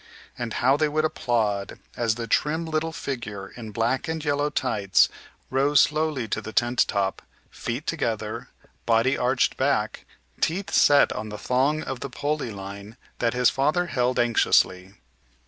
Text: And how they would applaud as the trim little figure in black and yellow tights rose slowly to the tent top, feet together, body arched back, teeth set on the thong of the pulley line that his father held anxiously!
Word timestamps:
And 0.35 0.53
how 0.55 0.77
they 0.77 0.89
would 0.89 1.05
applaud 1.05 1.77
as 1.95 2.15
the 2.15 2.25
trim 2.25 2.65
little 2.65 2.91
figure 2.91 3.49
in 3.49 3.69
black 3.69 4.07
and 4.07 4.25
yellow 4.25 4.49
tights 4.49 5.09
rose 5.51 5.79
slowly 5.79 6.27
to 6.29 6.41
the 6.41 6.51
tent 6.51 6.85
top, 6.87 7.21
feet 7.51 7.85
together, 7.85 8.47
body 8.87 9.15
arched 9.15 9.57
back, 9.57 10.05
teeth 10.39 10.71
set 10.73 11.13
on 11.13 11.29
the 11.29 11.37
thong 11.37 11.83
of 11.83 11.99
the 11.99 12.09
pulley 12.09 12.49
line 12.49 12.97
that 13.19 13.35
his 13.35 13.51
father 13.51 13.85
held 13.85 14.17
anxiously! 14.17 14.95